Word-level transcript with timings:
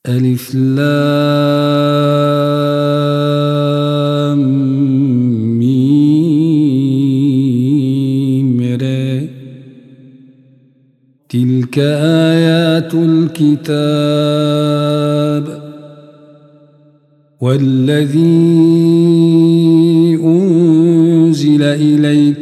ألف 0.09 0.55
لام 0.55 0.85
ميم 5.59 5.99
تلك 11.29 11.79
آيات 12.29 12.95
الكتاب 12.95 14.05
والذي 17.41 18.64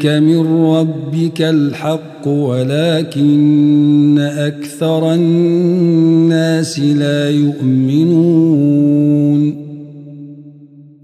إليك 0.05 0.23
من 0.23 0.67
ربك 0.67 1.43
الحق 1.43 2.29
ولكن 2.29 4.19
أكثر 4.19 5.15
الناس 5.15 6.81
لا 6.81 7.31
يؤمنون. 7.31 8.83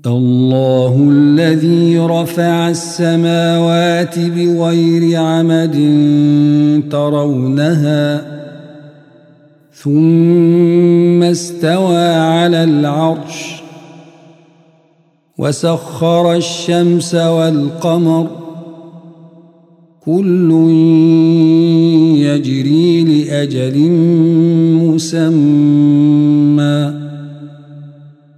الله 0.07 1.09
الذي 1.11 1.99
رفع 1.99 2.69
السماوات 2.69 4.19
بغير 4.19 5.21
عمد 5.21 5.77
ترونها 6.91 8.23
ثم 9.73 11.23
استوى 11.23 12.07
على 12.07 12.65
العرش 12.65 13.63
وسخر 15.39 16.35
الشمس 16.35 17.15
والقمر. 17.15 18.48
كل 20.09 20.51
يجري 22.19 23.05
لأجل 23.05 23.91
مسمى. 24.85 26.93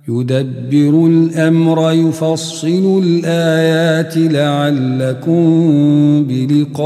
يدبر 0.08 1.06
الأمر 1.06 1.92
يفصل 1.92 3.02
الآيات 3.04 4.14
لعلكم 4.16 5.42
بلقاء 6.28 6.82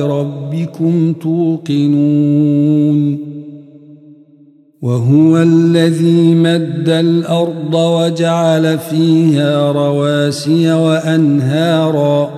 ربكم 0.00 1.12
توقنون. 1.12 3.18
وهو 4.82 5.42
الذي 5.42 6.34
مد 6.34 6.88
الأرض 6.88 7.74
وجعل 7.74 8.78
فيها 8.78 9.72
رواسي 9.72 10.72
وأنهارا. 10.72 12.37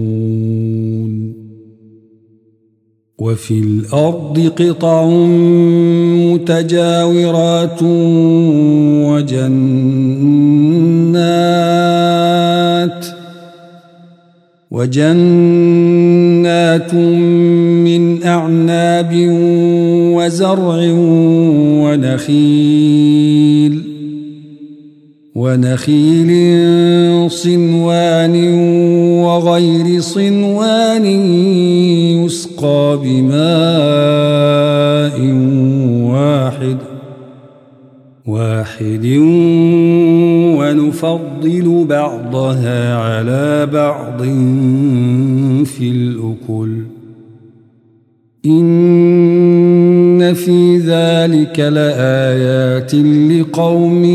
وفي 3.21 3.59
الأرض 3.59 4.51
قطع 4.57 5.05
متجاورات 6.33 7.83
وجنات 9.03 9.51
وجنات 14.71 15.83
من 16.93 18.23
أعناب 18.23 19.11
وزرع 20.17 20.93
ونخيل 21.83 23.01
ونخيل 25.35 26.31
صنوان 27.31 28.35
وغير 29.23 30.01
صنوان 30.01 30.50
بماء 33.03 33.41
واحد 36.11 36.77
واحد 38.25 39.05
ونفضل 40.57 41.85
بعضها 41.89 42.95
على 42.95 43.65
بعض 43.73 44.21
في 45.65 45.89
الأكل. 45.89 46.81
إن 48.45 50.33
في 50.33 50.77
ذلك 50.77 51.59
لآيات 51.59 52.95
لقوم 52.95 54.05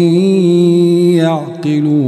يعقلون. 1.16 2.05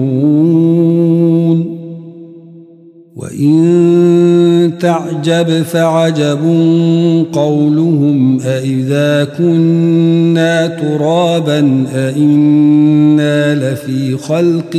تعجب 5.28 5.62
فعجب 5.62 6.41
قولهم 7.33 8.41
أإذا 8.41 9.25
كنا 9.25 10.66
ترابا 10.66 11.87
أإنا 11.94 13.55
لفي 13.55 14.16
خلق 14.16 14.77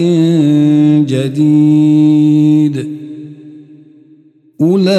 جديد 1.08 2.88
أولئك 4.62 4.90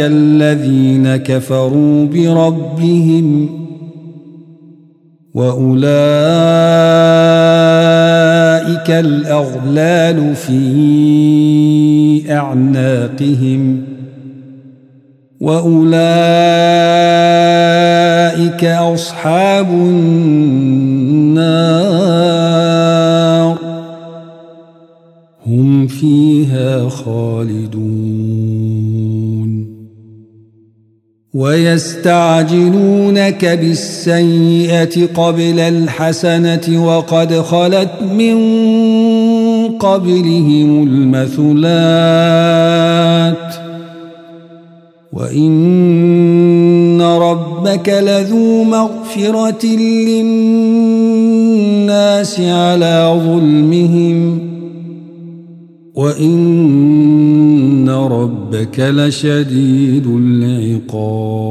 الذين 0.00 1.16
كفروا 1.16 2.06
بربهم 2.06 3.48
وأولئك 5.34 5.90
الأغلال 8.90 10.34
في 10.34 11.79
أعناقهم 12.30 13.82
وأولئك 15.40 16.00
أصحاب 18.64 19.70
النار 19.70 21.50
هم 25.46 25.86
فيها 25.86 26.88
خالدون 26.88 28.10
ويستعجلونك 31.34 33.44
بالسيئة 33.44 35.06
قبل 35.06 35.60
الحسنة 35.60 36.86
وقد 36.86 37.34
خلت 37.34 37.90
من 38.12 38.36
قبلهم 39.68 40.82
المثلات 40.82 42.10
وإن 45.12 47.02
ربك 47.02 47.88
لذو 47.88 48.64
مغفرة 48.64 49.66
للناس 49.66 51.20
على 52.40 53.20
ظلمهم 53.26 54.38
وإن 55.94 57.90
ربك 57.90 58.80
لشديد 58.80 60.06
العقاب 60.06 61.50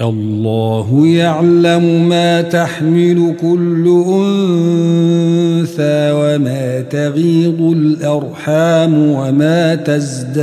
الله 0.00 1.06
يعلم 1.06 2.08
ما 2.08 2.42
تحمل 2.42 3.34
كل 3.40 4.04
أنثى 4.08 6.12
وما 6.12 6.80
تغيض 6.80 7.60
الأرحام 7.60 8.98
وما 8.98 9.74
تزداد 9.74 10.36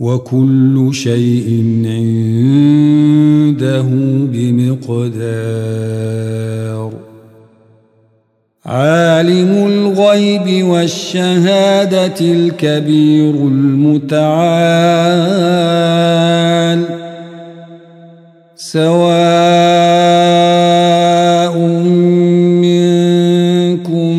وكل 0.00 0.88
شيء 0.92 1.64
عنده 1.86 3.82
بمقدار 4.32 6.29
عالم 8.70 9.66
الغيب 9.66 10.66
والشهادة 10.66 12.14
الكبير 12.20 13.34
المتعال. 13.34 14.30
سواء 18.56 18.90
منكم 22.62 24.18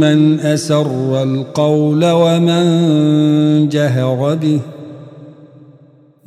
من 0.00 0.40
أسر 0.40 1.22
القول 1.22 2.04
ومن 2.04 3.68
جهر 3.68 4.34
به 4.42 4.60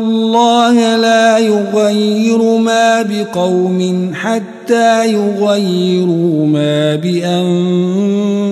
الله 0.00 0.96
لا 0.96 1.38
يغير 1.38 2.58
ما 2.58 3.02
بقوم 3.02 4.10
حتى 4.14 5.12
يغيروا 5.12 6.46
ما 6.46 6.94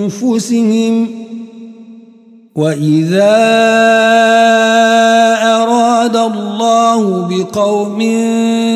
بأنفسهم. 0.05 1.07
وإذا 2.55 3.37
أراد 5.43 6.15
الله 6.15 7.27
بقوم 7.29 7.99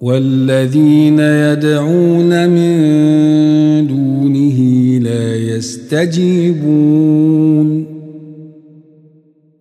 والذين 0.00 1.18
يدعون 1.18 2.48
من 2.48 3.86
دونه 3.86 4.58
لا 5.02 5.36
يستجيبون 5.36 7.00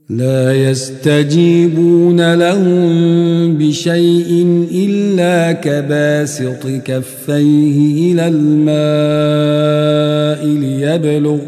لا 0.09 0.69
يستجيبون 0.69 2.33
لهم 2.33 3.57
بشيء 3.57 4.65
إلا 4.71 5.51
كباسط 5.51 6.67
كفيه 6.85 8.13
إلى 8.13 8.27
الماء 8.27 9.25
ليبلغ 10.45 11.39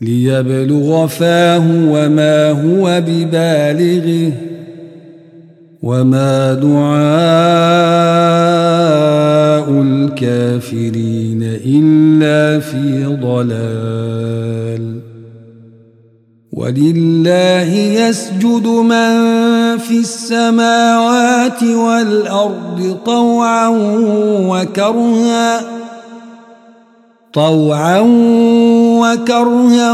ليبلغ 0.00 1.06
فاه 1.06 1.66
وما 1.88 2.50
هو 2.50 3.02
ببالغه. 3.06 4.32
وما 5.82 6.54
دعاء 6.54 6.90
الكافرين 9.82 11.42
إلا 11.64 12.60
في 12.60 13.04
ضلال 13.22 15.00
ولله 16.52 17.74
يسجد 17.74 18.66
من 18.66 19.18
في 19.78 19.98
السماوات 19.98 21.62
والأرض 21.62 22.98
طوعا 23.06 23.68
وكرها 24.48 25.60
طوعا 27.32 28.00
وكرها 29.00 29.92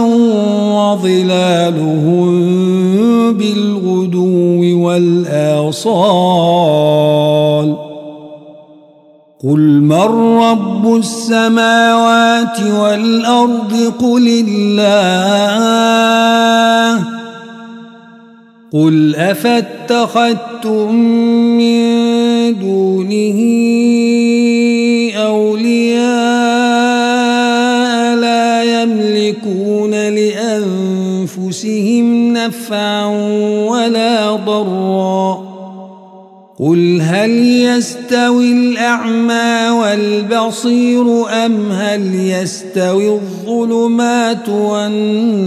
وظلالهم 0.77 2.27
بالغدو 3.33 4.85
والآصال 4.87 6.57
قل 9.45 9.61
من 9.81 10.39
رب 10.43 10.97
السماوات 10.97 12.61
والأرض 12.81 13.93
قل 14.01 14.45
الله 14.49 15.47
قل 18.73 19.15
أفاتخذتم 19.15 20.95
من 21.59 21.83
دونه 22.61 23.39
أولياء 25.17 26.46
لأنفسهم 31.27 32.33
نفعا 32.33 33.07
ولا 33.69 34.37
ضرا. 34.37 35.57
قل 36.59 37.01
هل 37.03 37.31
يستوي 37.47 38.53
الأعمى 38.53 39.71
والبصير 39.71 41.29
أم 41.47 41.73
هل 41.73 42.15
يستوي 42.15 43.09
الظلمات 43.09 44.49
والنور؟ 44.49 45.47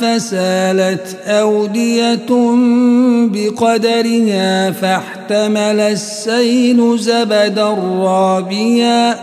فسالت 0.00 1.16
أودية 1.26 2.26
بقدرها 3.32 4.70
فاحتمل 4.70 5.80
السيل 5.80 6.98
زبدا 6.98 7.68
رابيا 8.02 9.16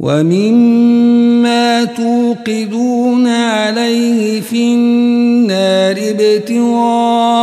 ومما 0.00 1.84
توقدون 1.84 3.26
عليه 3.26 4.40
في 4.40 4.62
النار 4.74 5.96
ابتغاء 5.98 7.42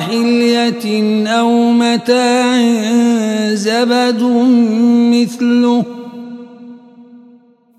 حلية 0.00 1.26
أو 1.28 1.70
متاع 1.70 2.60
زبد 3.54 4.22
مثله 5.12 5.99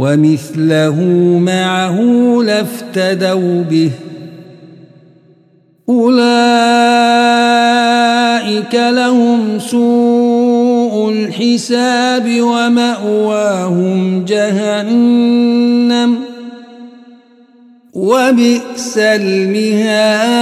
ومثله 0.00 1.00
معه 1.38 2.00
لافتدوا 2.44 3.62
به. 3.62 3.90
أولئك 5.88 6.24
لهم 8.74 9.58
سوء 9.58 11.10
الحساب 11.12 12.40
ومأواهم 12.40 14.24
جهنم. 14.24 16.16
وبئس 17.94 18.98
المهاد. 18.98 20.40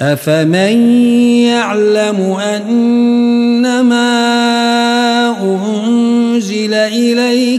أفمن 0.00 0.96
يعلم 1.46 2.36
أنما 2.40 3.21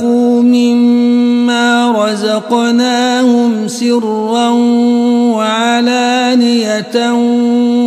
مما 0.43 1.93
رزقناهم 1.93 3.69
سرا 3.69 4.49
وعلانية 5.37 7.13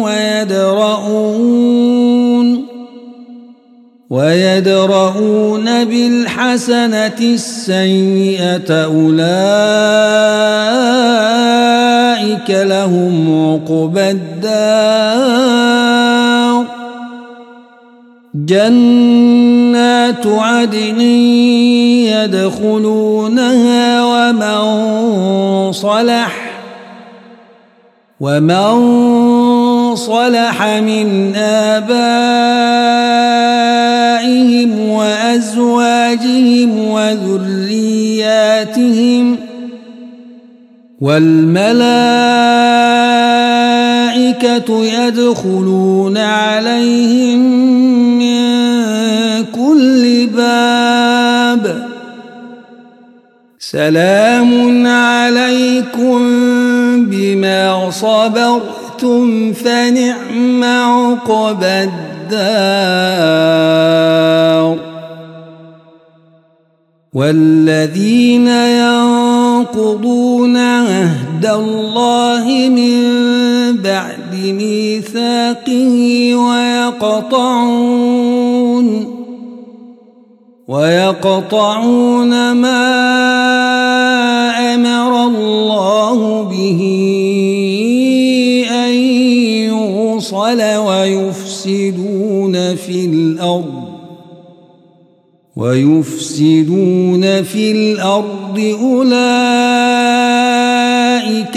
ويدرؤون 0.04 1.54
ويدرؤون 4.14 5.66
بالحسنة 5.86 7.20
السيئة 7.22 8.70
أولئك 8.86 9.30
لهم 12.50 13.14
عقبى 13.44 14.12
الدار. 14.12 15.44
جنات 18.36 20.28
عدن 20.28 21.02
يدخلونها 22.62 24.04
ومن 24.06 25.72
صلح 25.72 26.44
ومن 28.20 28.76
صلح 29.96 30.64
من 30.64 31.36
آبائهم 31.36 32.83
وأزواجهم 34.72 36.78
وذرياتهم 36.88 38.24
والملائكة 41.02 42.44
يدخلون 44.86 46.18
عليهم 46.18 47.40
من 48.20 48.44
كل 49.44 50.28
باب. 50.36 51.88
سلام 53.60 54.88
عليكم 54.88 56.22
بما 57.06 57.92
صبرتم 57.92 59.54
فنعم 59.54 60.64
عقبى 60.64 61.84
الدار. 61.84 63.54
والذين 67.14 68.48
ينقضون 68.48 70.58
عهد 70.58 71.46
الله 71.46 72.70
من 72.70 73.02
بعد 73.78 74.34
ميثاقه 74.34 76.36
ويقطعون 76.36 77.94
ويقطعون 80.68 82.52
ما 82.52 83.73
الله 85.54 86.44
به 86.44 86.82
أن 88.72 88.94
يوصل 89.70 90.62
ويفسدون 90.62 92.56
في 92.76 93.06
الأرض 93.06 93.84
ويفسدون 95.56 97.44
في 97.44 97.72
الأرض 97.72 98.76
أولئك 98.82 99.14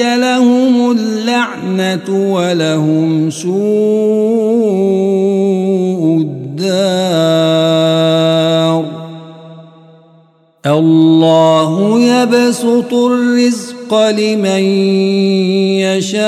لهم 0.01 0.91
اللعنة 0.91 2.33
ولهم 2.35 3.31
سوء 3.31 3.57
الدار. 6.21 7.06
الله 10.67 12.01
يبسط 12.01 12.95
الرزق 12.95 13.95
لمن 14.11 14.63
يشاء 15.81 16.27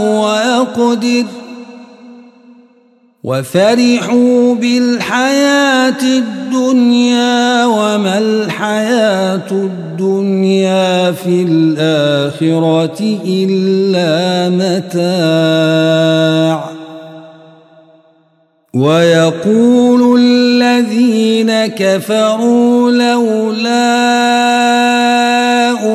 ويقدر. 0.00 1.24
وفرحوا 3.24 4.54
بالحياة 4.54 6.02
الدنيا 6.02 7.66
وما 7.66 8.18
الحياة 8.18 9.50
الدنيا 9.50 11.12
في 11.12 11.42
الآخرة 11.48 13.18
إلا 13.26 14.48
متاع. 14.88 16.16
ويقول 18.74 20.20
الذين 20.78 21.66
كفروا 21.66 22.90
لولا 22.90 23.96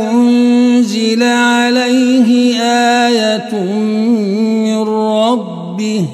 أنزل 0.01 1.23
عليه 1.23 2.59
آية 3.07 3.63
من 4.65 4.81
ربه 4.89 6.05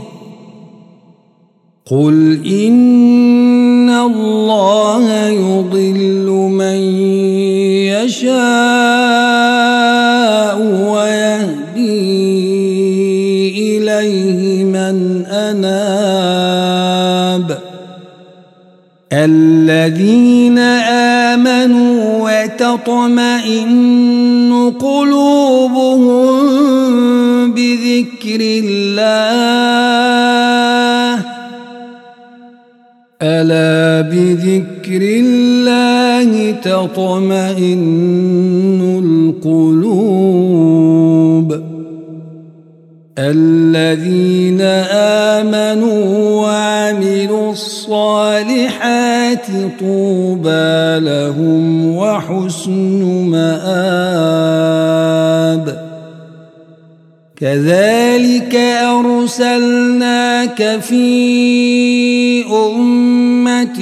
قل 1.91 2.45
إن 2.45 3.89
الله 3.89 5.27
يضل 5.27 6.27
من 6.51 6.79
يشاء 7.95 8.27
ويهدي 10.91 12.17
إليه 13.77 14.63
من 14.63 15.25
أناب 15.25 15.86
الذين 19.13 20.57
آمنوا 21.37 22.43
وتطمئن 22.59 23.71
قلوبهم 24.79 26.31
بذكر 27.51 28.41
الله. 28.41 29.07
ألا 33.21 34.01
بذكر 34.09 35.01
الله 35.01 36.51
تطمئن 36.51 37.81
القلوب. 39.43 40.27
الذين 43.19 44.61
آمنوا 44.61 45.06
وعملوا 47.17 47.51
الصالحات 47.51 49.45
طوبى 49.79 50.99
لهم 50.99 51.95
وحسن 51.95 53.03
مآب 53.31 54.67
كذلك 57.41 58.55
أرسلناك 58.83 60.79
في 60.81 62.45
أمة 62.45 63.79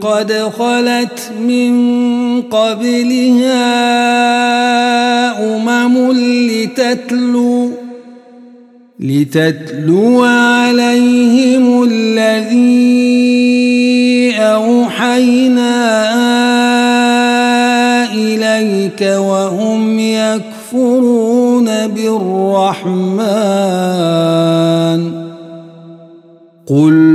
قد 0.00 0.32
خلت 0.32 1.32
من 1.40 1.72
قبلها 2.42 3.66
أمم 5.56 6.12
لتتلو 6.50 7.65
لتتلو 9.00 10.24
عليهم 10.24 11.82
الذي 11.90 13.16
أوحينا 14.36 15.76
إليك 18.14 19.02
وهم 19.02 19.98
يكفرون 19.98 21.86
بالرحمن. 21.86 23.16
قل 26.66 27.05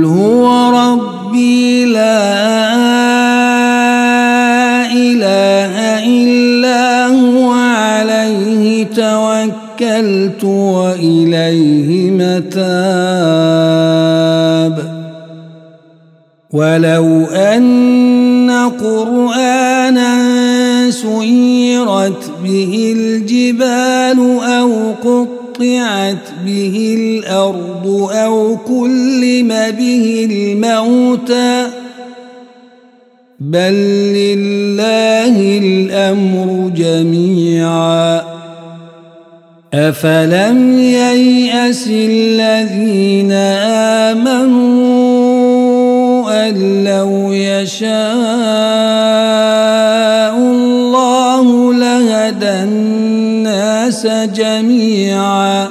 ولو 16.52 17.26
أن 17.26 18.50
قرآنا 18.80 20.10
سيرت 20.90 22.30
به 22.44 22.94
الجبال 22.96 24.18
أو 24.42 24.70
قطعت 24.92 26.26
به 26.46 26.96
الأرض 26.98 28.10
أو 28.12 28.56
كلم 28.68 29.48
به 29.78 30.28
الموتى 30.30 31.70
بل 33.40 33.74
لله 34.14 35.58
الأمر 35.58 36.70
جميعا 36.76 38.22
أفلم 39.74 40.78
ييأس 40.78 41.88
الذين 41.88 43.32
آمنوا 44.12 44.71
الله 50.36 51.74
لهدى 51.74 52.50
الناس 52.50 54.06
جميعا. 54.06 55.68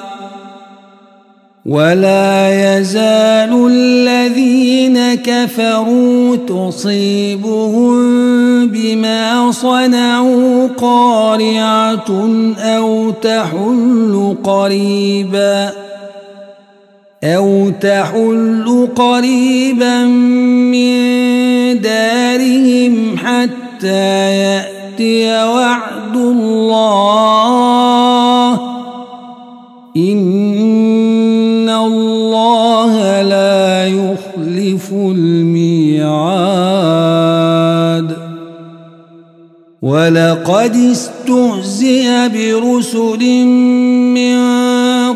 ولا 1.65 2.33
يزال 2.77 3.67
الذين 3.71 5.15
كفروا 5.15 6.35
تصيبهم 6.35 7.97
بما 8.67 9.51
صنعوا 9.51 10.67
قارعة 10.67 12.29
أو 12.59 13.11
تحل 13.11 14.35
قريبا. 14.43 15.90
أو 17.23 17.69
تحل 17.69 18.87
قريبا 18.95 20.05
من 20.73 21.81
دارهم 21.81 23.17
حتى 23.17 24.33
يأتي 24.35 25.43
وعد 25.43 26.15
الله. 26.15 27.51
إن 29.97 31.69
الله 31.69 33.21
لا 33.21 33.87
يخلف 33.87 34.91
الميعاد. 34.91 36.41
ولقد 39.81 40.75
استهزئ 40.75 42.29
برسل 42.29 43.45
من 43.45 44.00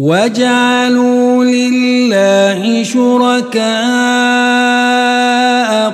وجعلوا 0.00 1.44
لله 1.44 2.82
شركاء 2.82 3.70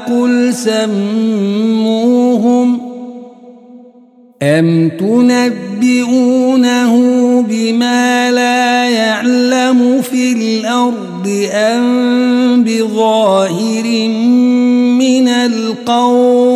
قل 0.07 0.55
سموهم 0.55 2.81
أم 4.43 4.89
تنبئونه 4.99 6.93
بما 7.43 8.31
لا 8.31 8.89
يعلم 8.89 10.03
في 10.03 10.33
الأرض 10.33 11.49
أم 11.53 12.65
بظاهر 12.65 14.09
من 14.99 15.29
القول 15.29 16.56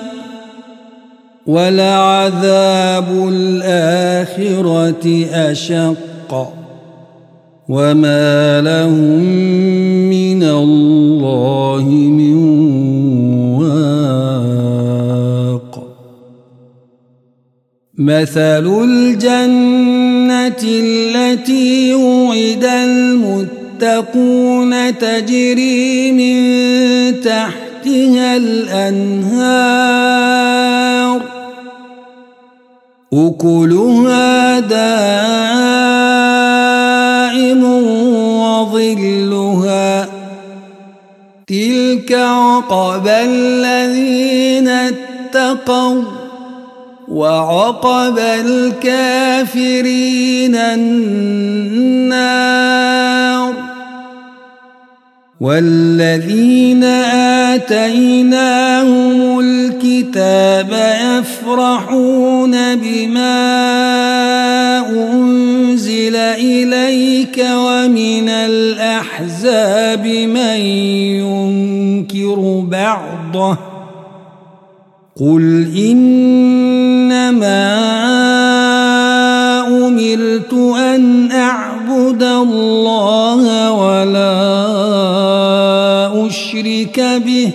ولعذاب 1.51 3.09
الآخرة 3.33 5.05
أشق 5.33 6.31
وما 7.69 8.61
لهم 8.61 9.19
من 10.09 10.43
الله 10.43 11.83
من 11.89 12.35
واق. 13.59 14.51
مثل 17.97 18.65
الجنة 18.83 20.61
التي 20.63 21.93
وعد 21.93 22.63
المتقون 22.83 24.71
تجري 24.97 26.11
من 26.11 26.41
تحتها 27.21 28.37
الأنهار. 28.37 30.01
أكلها 33.13 34.59
دائم 34.59 35.23
وظلها. 38.41 40.07
تلك 41.47 42.11
عقب 42.11 43.07
الذين 43.07 44.67
اتقوا 44.67 46.01
وعقب 47.07 48.19
الكافرين 48.19 49.65
النار. 50.55 52.30
والذين 55.41 56.83
آتيناهم 57.53 59.39
الكتاب 59.39 60.69
يفرحون 61.17 62.75
بما 62.75 63.39
أنزل 64.89 66.15
إليك 66.15 67.45
ومن 67.53 68.29
الأحزاب 68.29 70.07
من 70.07 70.59
ينكر 71.25 72.63
بعضه 72.71 73.57
قل 75.19 75.67
إنما 75.77 77.31
أشرك 86.91 87.21
به 87.25 87.51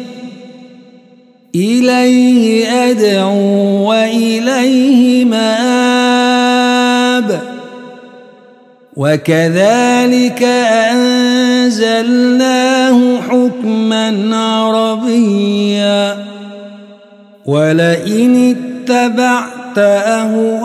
إليه 1.55 2.69
أدعو 2.69 3.89
وإليه 3.89 5.25
مآب. 5.25 6.67
وكذلك 8.97 10.43
أنزلناه 10.93 12.21
حكما 13.21 14.37
عربيا. 14.37 16.17
ولئن 17.47 18.57
اتبعت 18.57 19.79
أهواءهم 19.79 20.57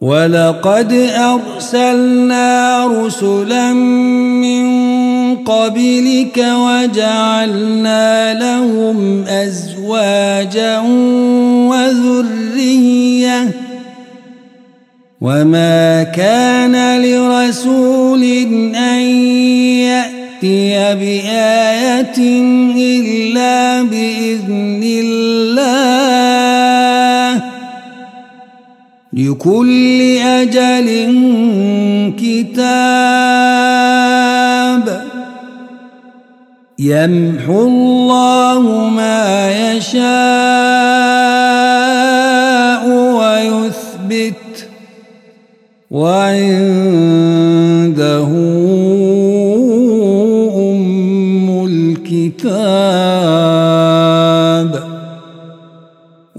ولقد 0.00 0.92
أرسلنا 1.16 2.86
رسلا 2.86 3.72
من 3.72 4.64
قبلك 5.36 6.38
وجعلنا 6.38 8.34
لهم 8.34 9.24
أزواجا 9.24 10.78
وذرية. 11.70 13.50
وما 15.20 16.02
كان 16.02 17.02
لرسول 17.02 18.22
أن 18.74 19.00
يأتي 19.84 20.19
بآية 20.42 22.18
إلا 22.76 23.82
بإذن 23.82 24.82
الله. 25.04 25.70
لكل 29.12 30.00
أجل 30.18 30.88
كتاب. 32.18 32.80
يمحو 36.78 37.66
الله 37.66 38.88
ما 38.88 39.50
يشاء 39.72 40.00
ويثبت. 42.88 44.68
وعنده 45.90 47.19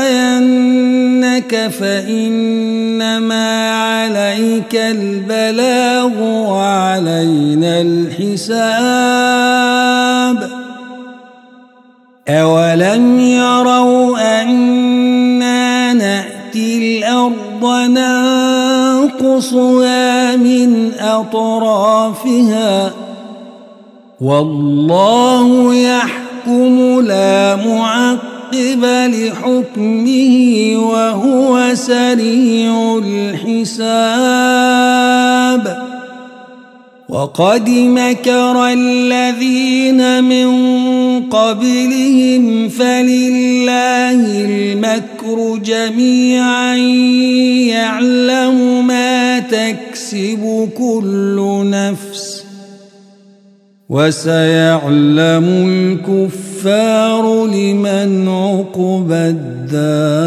فإنما 1.81 3.47
عليك 3.71 4.75
البلاغ 4.75 6.23
وعلينا 6.51 7.81
الحساب 7.81 8.67
أولم 12.29 13.21
يروا 13.21 14.43
أنا 14.43 15.93
نأتي 15.93 16.99
الأرض 16.99 17.65
ننقصها 19.27 20.37
من 20.37 20.93
أطرافها. 21.01 22.93
والله 24.21 25.75
يحكم 25.75 27.01
لا 27.01 27.57
معقب 27.57 28.85
لحكمه 28.85 30.35
وهو 30.77 31.75
سريع 31.75 33.01
الحساب. 33.05 33.87
وقد 37.17 37.69
مكر 37.69 38.57
الذين 38.73 40.25
من 40.25 40.49
قبلهم 41.31 42.69
فلله 42.69 44.21
المكر 44.45 45.59
جميعا. 45.65 46.77
يعلم 47.73 48.87
ما 48.87 49.39
تكسب 49.39 50.69
كل 50.79 51.67
نفس 51.71 52.45
وسيعلم 53.89 55.47
الكفار 55.69 57.47
لمن 57.47 58.29
عقب 58.29 59.13
الدار. 59.13 60.27